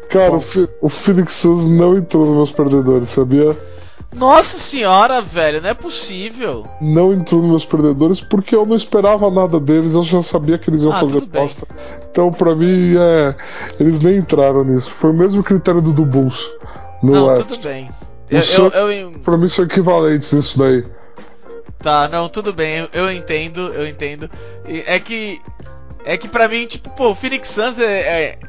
[0.09, 0.43] Cara, o,
[0.81, 3.55] o Phoenix Suns não entrou nos meus perdedores, sabia?
[4.15, 6.65] Nossa senhora, velho, não é possível.
[6.81, 10.69] Não entrou nos meus perdedores porque eu não esperava nada deles, eu já sabia que
[10.69, 11.67] eles iam Ah, fazer bosta.
[12.09, 13.35] Então, pra mim, é.
[13.79, 14.89] Eles nem entraram nisso.
[14.89, 16.49] Foi o mesmo critério do do Bulls.
[17.03, 17.43] No não, West.
[17.47, 17.89] tudo bem.
[18.29, 20.83] Eu, Sun- eu, eu, Pra mim são equivalentes isso daí.
[21.79, 24.29] Tá, não, tudo bem, eu, eu entendo, eu entendo.
[24.65, 25.39] É que.
[26.05, 28.39] É que pra mim, tipo, pô, o Phoenix Suns é, é-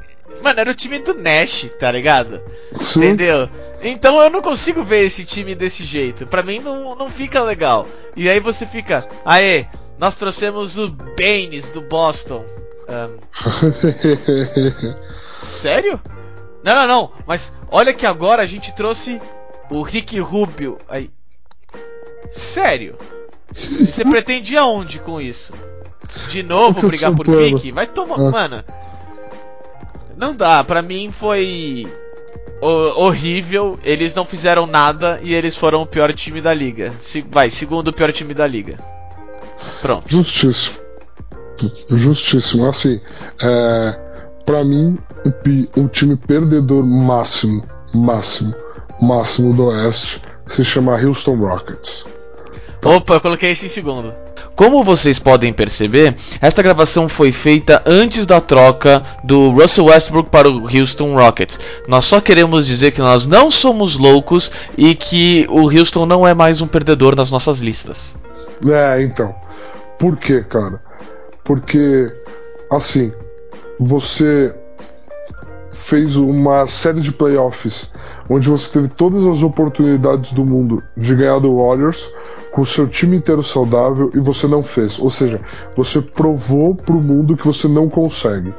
[0.43, 2.41] Mano, era o time do Nash, tá ligado?
[2.81, 3.01] Sim.
[3.01, 3.49] Entendeu?
[3.83, 6.27] Então eu não consigo ver esse time desse jeito.
[6.27, 7.87] Pra mim não, não fica legal.
[8.17, 9.07] E aí você fica.
[9.25, 9.67] Aê,
[9.99, 12.45] nós trouxemos o Baines do Boston.
[12.89, 13.17] Ahn,
[15.43, 16.01] sério?
[16.63, 17.13] Não, não, não.
[17.27, 19.21] Mas olha que agora a gente trouxe
[19.71, 20.79] o Rick Rubio.
[20.89, 21.11] Aí.
[22.29, 22.97] Sério?
[23.57, 25.53] E você pretende aonde com isso?
[26.29, 27.71] De novo brigar por pique?
[27.73, 28.19] Vai tomar.
[28.19, 28.31] Ah.
[28.31, 28.65] Mano.
[30.19, 31.87] Não dá, pra mim foi
[32.61, 33.79] ho- horrível.
[33.85, 36.93] Eles não fizeram nada e eles foram o pior time da liga.
[36.99, 38.79] Se- vai, segundo pior time da liga.
[39.81, 40.09] Pronto.
[40.09, 40.77] Justíssimo.
[41.89, 42.69] Justíssimo.
[42.69, 43.01] Assim,
[43.43, 44.01] é,
[44.45, 44.97] pra mim,
[45.77, 48.55] o, o time perdedor máximo, máximo,
[49.01, 52.05] máximo do Oeste se chama Houston Rockets.
[52.85, 54.15] Opa, eu coloquei esse em segundo.
[54.55, 60.51] Como vocês podem perceber, esta gravação foi feita antes da troca do Russell Westbrook para
[60.51, 61.61] o Houston Rockets.
[61.87, 66.35] Nós só queremos dizer que nós não somos loucos e que o Houston não é
[66.35, 68.17] mais um perdedor nas nossas listas.
[68.69, 69.35] É, então.
[69.99, 70.81] Por quê, cara?
[71.45, 72.13] Porque,
[72.71, 73.13] assim,
[73.79, 74.55] você
[75.71, 77.93] fez uma série de playoffs
[78.29, 82.13] onde você teve todas as oportunidades do mundo de ganhar do Warriors,
[82.51, 84.99] com o seu time inteiro saudável e você não fez.
[84.99, 85.41] Ou seja,
[85.77, 88.53] você provou pro mundo que você não consegue.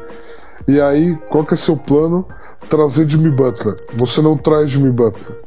[0.67, 2.25] E aí, qual que é seu plano?
[2.69, 3.77] Trazer Jimmy Butler.
[3.95, 5.37] Você não traz Jimmy Butler.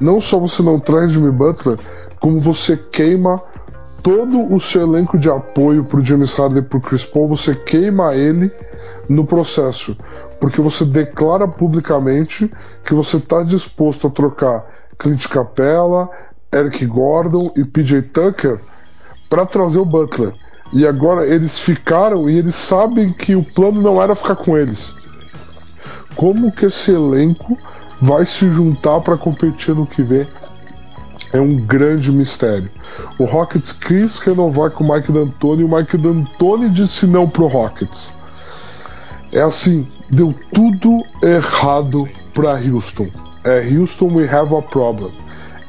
[0.00, 1.78] Não só você não traz Jimmy Butler,
[2.20, 3.42] como você queima
[4.02, 8.14] todo o seu elenco de apoio pro James Harden e pro Chris Paul, você queima
[8.14, 8.50] ele
[9.08, 9.96] no processo.
[10.40, 12.50] Porque você declara publicamente
[12.84, 14.64] que você está disposto a trocar
[14.98, 16.08] Clint Capella,
[16.52, 18.58] Eric Gordon e PJ Tucker
[19.28, 20.32] para trazer o Butler.
[20.72, 24.96] E agora eles ficaram e eles sabem que o plano não era ficar com eles.
[26.16, 27.56] Como que esse elenco
[28.00, 30.26] vai se juntar para competir no que vem?
[31.32, 32.70] É um grande mistério.
[33.18, 37.46] O Rockets quis renovar com o Mike D'Antoni e o Mike D'Antoni disse não pro
[37.46, 38.12] Rockets.
[39.32, 43.08] É assim, deu tudo errado para Houston.
[43.44, 45.12] É Houston, we have a problem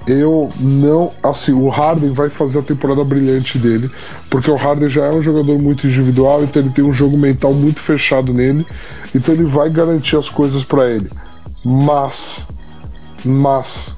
[0.07, 1.11] eu não.
[1.21, 3.89] Assim, o Harden vai fazer a temporada brilhante dele,
[4.29, 7.53] porque o Harden já é um jogador muito individual, então ele tem um jogo mental
[7.53, 8.65] muito fechado nele,
[9.13, 11.09] então ele vai garantir as coisas para ele.
[11.63, 12.45] Mas,
[13.23, 13.95] mas,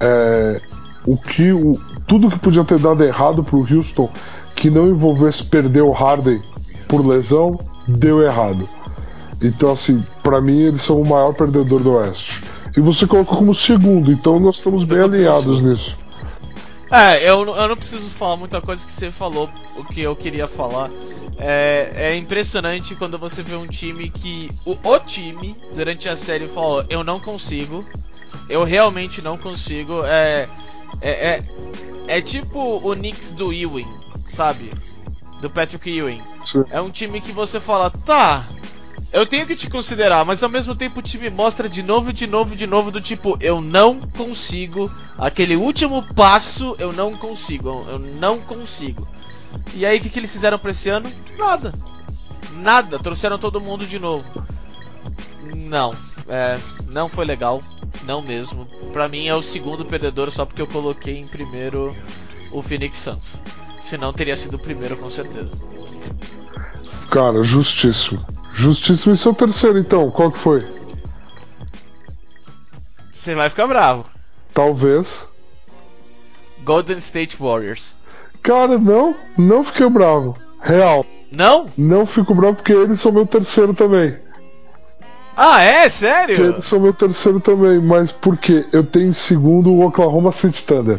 [0.00, 0.60] é,
[1.06, 4.10] o que, o, tudo que podia ter dado errado pro Houston,
[4.54, 6.40] que não envolvesse perder o Harden
[6.88, 8.68] por lesão, deu errado.
[9.42, 12.42] Então, assim, para mim eles são o maior perdedor do Oeste.
[12.76, 15.96] E você colocou como segundo, então nós estamos bem alinhados nisso.
[16.90, 20.46] É, eu, eu não preciso falar muita coisa que você falou, o que eu queria
[20.46, 20.90] falar.
[21.38, 24.50] É, é impressionante quando você vê um time que.
[24.64, 27.84] O, o time, durante a série, falou: Eu não consigo.
[28.48, 30.04] Eu realmente não consigo.
[30.04, 30.48] É.
[31.02, 31.42] É, é,
[32.08, 33.86] é tipo o Knicks do Ewing,
[34.24, 34.72] sabe?
[35.42, 36.22] Do Patrick Ewing.
[36.44, 36.64] Sim.
[36.70, 38.46] É um time que você fala: Tá,
[39.12, 42.26] eu tenho que te considerar, mas ao mesmo tempo o time mostra de novo, de
[42.26, 44.90] novo, de novo, do tipo, eu não consigo.
[45.16, 47.86] Aquele último passo, eu não consigo.
[47.88, 49.08] Eu não consigo.
[49.74, 51.10] E aí o que, que eles fizeram pra esse ano?
[51.38, 51.72] Nada.
[52.56, 52.98] Nada.
[52.98, 54.28] Trouxeram todo mundo de novo.
[55.54, 55.94] Não.
[56.28, 56.58] É,
[56.90, 57.62] não foi legal.
[58.04, 58.66] Não mesmo.
[58.92, 61.96] Pra mim é o segundo perdedor só porque eu coloquei em primeiro
[62.50, 63.42] o Phoenix Suns.
[63.80, 65.56] Senão teria sido o primeiro com certeza.
[67.10, 68.35] Cara, justíssimo.
[68.56, 70.60] Justíssimo e seu terceiro, então, qual que foi?
[73.12, 74.04] Você vai ficar bravo.
[74.54, 75.26] Talvez.
[76.64, 77.98] Golden State Warriors.
[78.42, 80.38] Cara, não, não fiquei bravo.
[80.62, 81.04] Real.
[81.30, 81.66] Não?
[81.76, 84.16] Não fico bravo porque eles são meu terceiro também.
[85.36, 85.86] Ah, é?
[85.90, 86.36] Sério?
[86.36, 88.64] Porque eles são meu terceiro também, mas por quê?
[88.72, 90.98] Eu tenho em segundo o Oklahoma City Thunder.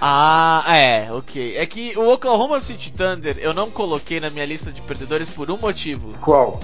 [0.00, 1.56] Ah, é, ok.
[1.56, 5.50] É que o Oklahoma City Thunder eu não coloquei na minha lista de perdedores por
[5.50, 6.12] um motivo.
[6.24, 6.60] Qual?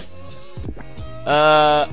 [1.23, 1.88] Uh,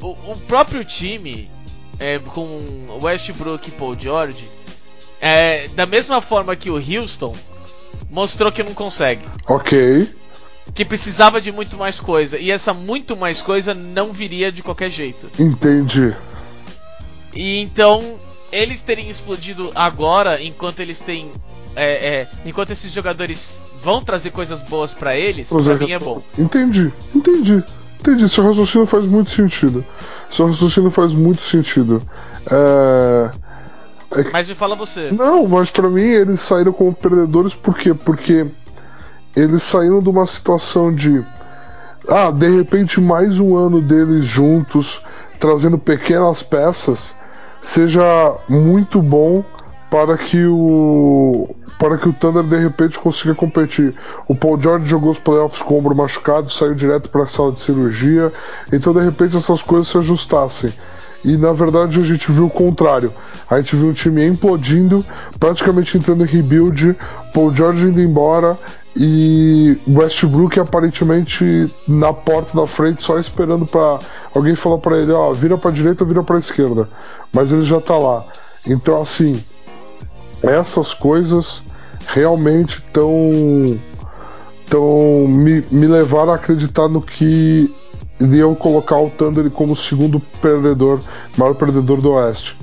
[0.00, 1.50] o, o, próprio time,
[1.98, 4.50] é, com Westbrook e Paul George,
[5.20, 7.34] é, da mesma forma que o Houston,
[8.10, 9.24] mostrou que não consegue.
[9.46, 10.12] Ok.
[10.74, 12.38] Que precisava de muito mais coisa.
[12.38, 15.30] E essa muito mais coisa não viria de qualquer jeito.
[15.38, 16.16] Entendi.
[17.34, 18.18] E então
[18.52, 21.32] eles terem explodido agora, enquanto eles têm.
[21.74, 25.90] É, é, enquanto esses jogadores vão trazer coisas boas para eles, pois pra é, mim
[25.90, 26.22] é bom.
[26.38, 27.64] Entendi, entendi.
[27.98, 29.84] Entendi, seu raciocínio faz muito sentido.
[30.30, 32.02] Seu raciocínio faz muito sentido.
[32.50, 33.30] É...
[34.18, 34.30] É...
[34.32, 35.10] Mas me fala você.
[35.12, 37.94] Não, mas para mim eles saíram como perdedores por quê?
[37.94, 38.46] Porque
[39.34, 41.24] eles saíram de uma situação de.
[42.08, 45.00] Ah, de repente mais um ano deles juntos,
[45.38, 47.14] trazendo pequenas peças
[47.62, 49.42] seja muito bom
[49.90, 53.92] para que o para que o Thunder de repente consiga competir.
[54.28, 57.50] O Paul George jogou os playoffs com o ombro machucado, saiu direto para a sala
[57.50, 58.32] de cirurgia,
[58.72, 60.72] então de repente essas coisas se ajustassem.
[61.24, 63.12] E na verdade a gente viu o contrário.
[63.50, 65.04] A gente viu o time implodindo,
[65.40, 66.96] praticamente entrando em rebuild,
[67.34, 68.56] Paul George indo embora
[68.94, 73.98] e Westbrook aparentemente na porta da frente só esperando para
[74.34, 76.86] alguém falar para ele, ó, vira para direita vira para esquerda
[77.32, 78.24] mas ele já está lá.
[78.66, 79.42] Então, assim,
[80.42, 81.62] essas coisas
[82.06, 83.78] realmente estão
[84.66, 87.74] tão, me, me levaram a acreditar no que
[88.20, 91.00] iriam colocar o Thunder como segundo perdedor,
[91.36, 92.56] maior perdedor do Oeste.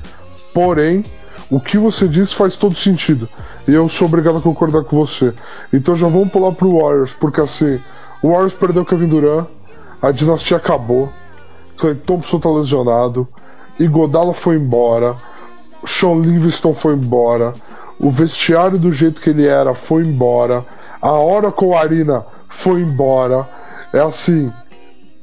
[0.54, 1.04] Porém,
[1.50, 3.28] o que você disse faz todo sentido.
[3.68, 5.34] E eu sou obrigado a concordar com você.
[5.74, 7.80] Então já vamos pular pro Warriors, porque assim,
[8.22, 9.48] o Warriors perdeu Kevin Durant,
[10.02, 11.10] a dinastia acabou,
[11.78, 13.28] Clay Thompson tá lesionado,
[13.80, 15.16] Igodala foi embora,
[15.86, 17.54] Sean Livingston foi embora,
[18.00, 20.66] o vestiário do jeito que ele era foi embora,
[21.02, 23.48] a Oracle Arena foi embora.
[23.94, 24.52] É assim,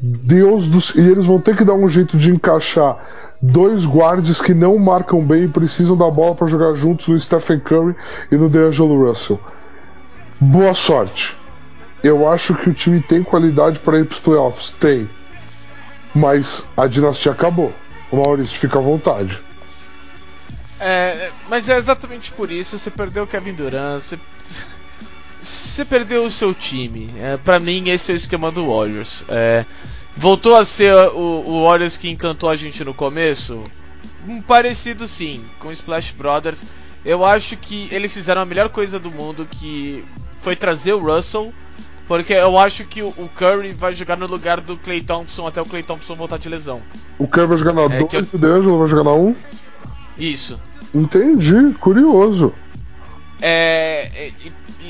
[0.00, 0.94] Deus dos.
[0.94, 2.98] E eles vão ter que dar um jeito de encaixar
[3.40, 7.60] dois guards que não marcam bem e precisam da bola para jogar juntos no Stephen
[7.60, 7.94] Curry
[8.30, 9.38] e no D'Angelo Russell.
[10.40, 11.36] Boa sorte.
[12.02, 14.70] Eu acho que o time tem qualidade para ir para os playoffs.
[14.78, 15.08] Tem.
[16.14, 17.72] Mas a dinastia acabou.
[18.10, 19.42] O Maurício, fica à vontade.
[20.78, 22.78] É, mas é exatamente por isso.
[22.78, 24.00] Você perdeu o Kevin Durant.
[24.00, 24.18] Você,
[25.38, 27.12] você perdeu o seu time.
[27.18, 29.24] É, para mim, esse é o esquema do Warriors.
[29.28, 29.64] É,
[30.16, 33.62] voltou a ser o, o Warriors que encantou a gente no começo?
[34.26, 36.66] Um parecido sim, com Splash Brothers.
[37.04, 40.04] Eu acho que eles fizeram a melhor coisa do mundo, que
[40.42, 41.54] foi trazer o Russell,
[42.06, 45.66] porque eu acho que o Curry vai jogar no lugar do Clay Thompson até o
[45.66, 46.80] Clay Thompson voltar de lesão.
[47.18, 49.12] O Curry vai jogar na 2 É que eu- e o D'Angelo vai jogar na
[49.12, 49.28] 1?
[49.28, 49.36] Um?
[50.18, 50.58] Isso.
[50.94, 52.54] Entendi, curioso.
[53.40, 54.32] É, é,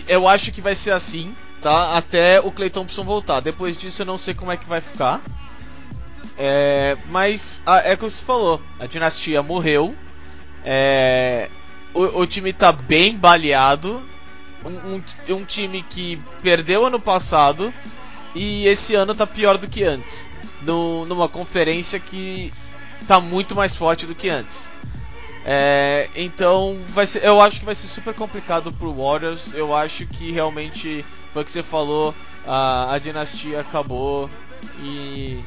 [0.07, 1.97] eu acho que vai ser assim, tá?
[1.97, 3.41] Até o Clay Thompson voltar.
[3.41, 5.21] Depois disso eu não sei como é que vai ficar.
[6.39, 9.95] É, mas a- é como você falou, a dinastia morreu.
[10.65, 11.49] É,
[11.95, 14.03] o, o time tá bem baleado.
[14.67, 15.03] Um,
[15.35, 17.73] um- time que perdeu ano passado
[18.35, 20.31] e esse ano tá pior do que antes.
[20.63, 22.53] No- numa conferência que
[23.07, 24.71] tá muito mais forte do que antes.
[25.45, 29.55] É, então, vai ser, eu acho que vai ser super complicado pro Warriors.
[29.55, 32.13] Eu acho que realmente foi o que você falou,
[32.45, 34.29] a, a dinastia acabou
[34.81, 35.39] e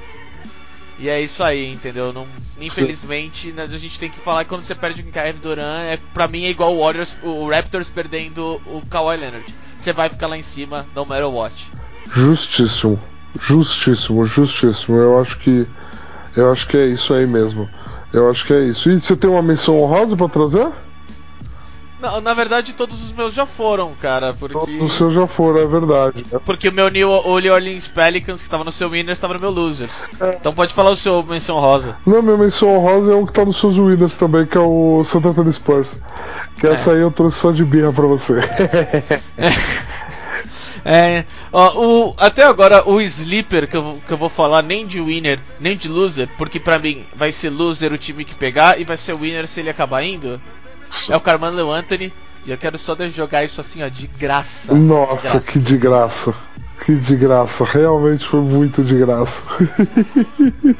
[1.00, 2.12] e é isso aí, entendeu?
[2.12, 2.28] Não,
[2.60, 5.86] infelizmente, né, a gente tem que falar que quando você perde com o Kevin Durant,
[5.86, 9.46] é, pra mim é igual o Warriors, o Raptors perdendo o Kawhi Leonard.
[9.78, 11.72] Você vai ficar lá em cima, no matter what.
[12.12, 13.00] Justíssimo.
[13.40, 14.98] Justíssimo, justíssimo.
[14.98, 15.66] Eu acho que.
[16.36, 17.70] Eu acho que é isso aí mesmo.
[18.12, 18.90] Eu acho que é isso.
[18.90, 20.68] E você tem uma menção honrosa pra trazer?
[22.02, 25.60] Não, na verdade, todos os meus já foram, cara, porque Todos os seus já foram,
[25.60, 26.26] é verdade.
[26.46, 29.52] Porque o meu New, o Orleans Pelicans, que estava no seu Winners, estava no meu
[29.52, 30.06] Losers.
[30.40, 31.98] Então pode falar o seu menção rosa.
[32.06, 35.04] Não, minha menção honrosa é um que tá nos seus Winners também, que é o
[35.04, 35.98] Santa Antonio Spurs.
[36.60, 38.36] Que essa aí eu trouxe só de birra pra você.
[40.86, 41.74] É, ó,
[42.08, 45.38] o, até agora o sleeper que eu, vou- que eu vou falar nem de winner
[45.60, 48.96] nem de loser, porque pra mim vai ser loser o time que pegar e vai
[48.96, 50.42] ser winner se ele acabar indo.
[51.10, 52.14] É o Carmelo Anthony
[52.46, 54.74] e eu quero só de- jogar isso assim, ó, de graça.
[54.74, 55.52] de Nossa, graça.
[55.52, 56.34] que de graça.
[56.86, 57.66] Que de graça.
[57.66, 59.42] Realmente foi muito de graça.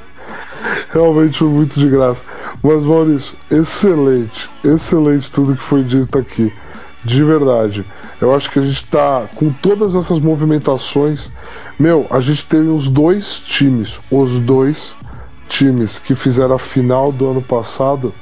[0.92, 2.24] Realmente foi muito de graça.
[2.64, 4.50] Mas, Maurício, excelente.
[4.64, 6.52] Excelente tudo que foi dito aqui.
[7.04, 7.86] De verdade.
[8.20, 11.30] Eu acho que a gente tá com todas essas movimentações.
[11.80, 14.00] Meu, a gente teve os dois times.
[14.12, 14.94] Os dois
[15.48, 18.14] times que fizeram a final do ano passado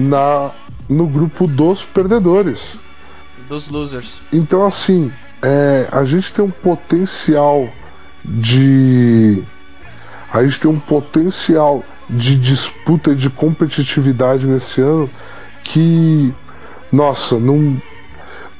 [0.00, 0.50] na
[0.88, 2.74] no grupo dos perdedores.
[3.48, 4.20] Dos losers.
[4.32, 7.68] Então, assim, é, a gente tem um potencial
[8.24, 9.42] de.
[10.32, 15.08] A gente tem um potencial de disputa e de competitividade nesse ano
[15.62, 16.34] que,
[16.92, 17.80] nossa, não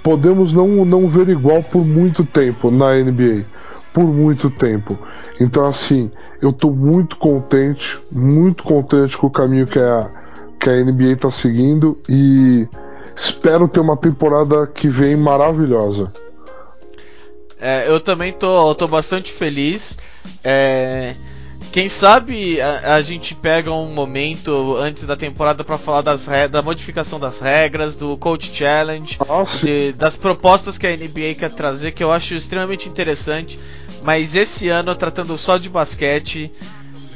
[0.02, 3.44] podemos não, não ver igual por muito tempo na NBA.
[3.92, 4.98] Por muito tempo.
[5.40, 10.10] Então, assim, eu tô muito contente, muito contente com o caminho que a,
[10.60, 12.68] que a NBA tá seguindo e
[13.16, 16.12] espero ter uma temporada que vem maravilhosa.
[17.58, 19.96] É, eu também tô, tô bastante feliz.
[20.44, 21.14] É,
[21.72, 26.62] quem sabe a, a gente pega um momento antes da temporada pra falar das da
[26.62, 31.92] modificação das regras, do Coach Challenge, Nossa, de- das propostas que a NBA quer trazer,
[31.92, 33.58] que eu acho extremamente interessante.
[34.02, 36.50] Mas esse ano, tratando só de basquete,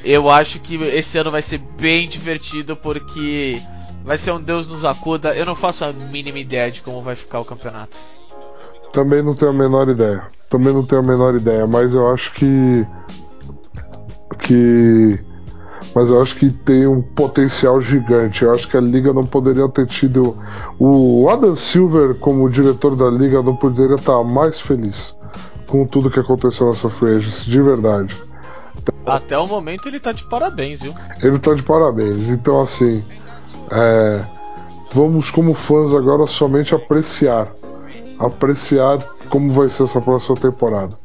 [0.05, 3.61] eu acho que esse ano vai ser bem divertido porque
[4.05, 5.35] vai ser um Deus nos acuda.
[5.35, 7.97] Eu não faço a mínima ideia de como vai ficar o campeonato.
[8.93, 10.27] também não tenho a menor ideia.
[10.51, 12.87] Também não tenho a menor ideia, mas eu acho que.
[14.38, 15.19] que.
[15.95, 18.45] Mas eu acho que tem um potencial gigante.
[18.45, 20.37] Eu acho que a liga não poderia ter tido.
[20.79, 25.14] O Adam Silver, como diretor da liga, não poderia estar mais feliz
[25.67, 28.14] com tudo que aconteceu nessa free de verdade.
[29.07, 30.95] Até o momento ele tá de parabéns, viu?
[31.23, 32.29] Ele tá de parabéns.
[32.29, 33.05] Então, assim,
[33.71, 34.25] é,
[34.93, 37.52] vamos, como fãs, agora somente apreciar.
[38.19, 38.98] Apreciar
[39.29, 40.96] como vai ser essa próxima temporada.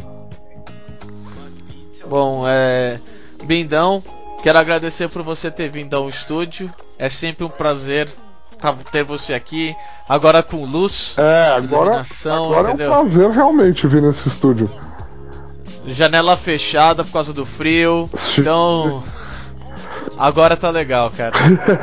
[2.07, 2.99] Bom, é.
[3.43, 4.01] Bindão,
[4.43, 6.71] quero agradecer por você ter vindo ao estúdio.
[6.97, 8.09] É sempre um prazer
[8.59, 9.75] tá- ter você aqui.
[10.07, 12.89] Agora com luz, É, agora, iluminação, agora é um entendeu?
[12.91, 14.69] prazer realmente vir nesse estúdio.
[15.89, 18.09] Janela fechada por causa do frio.
[18.37, 19.03] Então.
[20.17, 21.33] Agora tá legal, cara.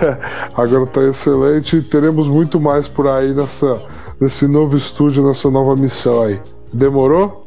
[0.54, 1.80] agora tá excelente.
[1.82, 3.82] Teremos muito mais por aí nessa,
[4.20, 6.40] nesse novo estúdio, nessa nova missão aí.
[6.72, 7.46] Demorou?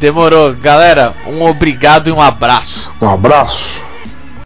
[0.00, 0.54] Demorou.
[0.54, 2.92] Galera, um obrigado e um abraço.
[3.02, 3.87] Um abraço.